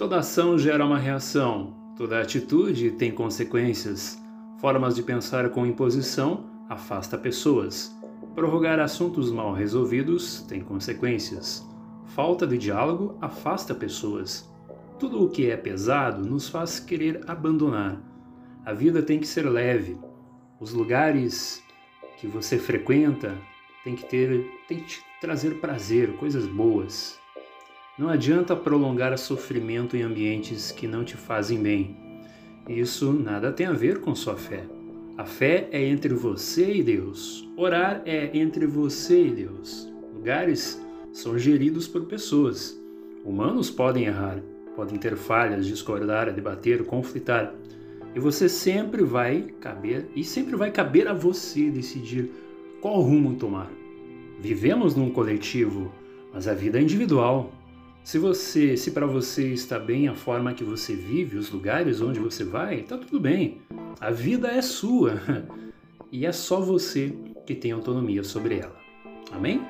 Toda 0.00 0.20
ação 0.20 0.58
gera 0.58 0.82
uma 0.82 0.96
reação, 0.96 1.74
toda 1.94 2.22
atitude 2.22 2.92
tem 2.92 3.12
consequências. 3.12 4.18
Formas 4.58 4.94
de 4.94 5.02
pensar 5.02 5.50
com 5.50 5.66
imposição 5.66 6.46
afasta 6.70 7.18
pessoas. 7.18 7.94
Prorrogar 8.34 8.80
assuntos 8.80 9.30
mal 9.30 9.52
resolvidos 9.52 10.40
tem 10.48 10.62
consequências. 10.62 11.62
Falta 12.14 12.46
de 12.46 12.56
diálogo 12.56 13.18
afasta 13.20 13.74
pessoas. 13.74 14.50
Tudo 14.98 15.22
o 15.22 15.28
que 15.28 15.50
é 15.50 15.56
pesado 15.58 16.26
nos 16.26 16.48
faz 16.48 16.80
querer 16.80 17.20
abandonar. 17.26 18.00
A 18.64 18.72
vida 18.72 19.02
tem 19.02 19.20
que 19.20 19.26
ser 19.26 19.42
leve. 19.42 19.98
Os 20.58 20.72
lugares 20.72 21.62
que 22.16 22.26
você 22.26 22.56
frequenta 22.56 23.36
tem 23.84 23.94
que 23.94 24.06
ter, 24.06 24.50
tem 24.66 24.78
que 24.78 24.86
te 24.86 25.02
trazer 25.20 25.60
prazer, 25.60 26.16
coisas 26.16 26.46
boas. 26.46 27.19
Não 28.00 28.08
adianta 28.08 28.56
prolongar 28.56 29.16
sofrimento 29.18 29.94
em 29.94 30.00
ambientes 30.00 30.72
que 30.72 30.86
não 30.86 31.04
te 31.04 31.18
fazem 31.18 31.62
bem. 31.62 31.94
Isso 32.66 33.12
nada 33.12 33.52
tem 33.52 33.66
a 33.66 33.74
ver 33.74 34.00
com 34.00 34.14
sua 34.14 34.36
fé. 34.36 34.64
A 35.18 35.26
fé 35.26 35.68
é 35.70 35.86
entre 35.86 36.14
você 36.14 36.76
e 36.76 36.82
Deus. 36.82 37.46
Orar 37.58 38.00
é 38.06 38.30
entre 38.32 38.64
você 38.66 39.26
e 39.26 39.30
Deus. 39.30 39.86
Lugares 40.14 40.80
são 41.12 41.38
geridos 41.38 41.86
por 41.86 42.06
pessoas. 42.06 42.74
Humanos 43.22 43.70
podem 43.70 44.06
errar, 44.06 44.42
podem 44.74 44.98
ter 44.98 45.14
falhas, 45.14 45.66
discordar, 45.66 46.32
debater, 46.32 46.82
conflitar. 46.86 47.54
E 48.14 48.18
você 48.18 48.48
sempre 48.48 49.02
vai 49.02 49.42
caber, 49.60 50.08
e 50.16 50.24
sempre 50.24 50.56
vai 50.56 50.70
caber 50.70 51.06
a 51.06 51.12
você 51.12 51.70
decidir 51.70 52.30
qual 52.80 53.02
rumo 53.02 53.34
tomar. 53.34 53.70
Vivemos 54.40 54.96
num 54.96 55.10
coletivo, 55.10 55.92
mas 56.32 56.48
a 56.48 56.54
vida 56.54 56.78
é 56.78 56.82
individual. 56.82 57.59
Se 58.02 58.18
você, 58.18 58.76
se 58.76 58.90
para 58.90 59.06
você 59.06 59.52
está 59.52 59.78
bem 59.78 60.08
a 60.08 60.14
forma 60.14 60.54
que 60.54 60.64
você 60.64 60.94
vive, 60.94 61.36
os 61.36 61.50
lugares 61.50 62.00
onde 62.00 62.18
você 62.18 62.44
vai, 62.44 62.82
tá 62.82 62.96
tudo 62.96 63.20
bem. 63.20 63.60
A 64.00 64.10
vida 64.10 64.48
é 64.48 64.62
sua 64.62 65.20
e 66.10 66.26
é 66.26 66.32
só 66.32 66.60
você 66.60 67.14
que 67.46 67.54
tem 67.54 67.72
autonomia 67.72 68.24
sobre 68.24 68.58
ela. 68.58 68.76
Amém? 69.30 69.60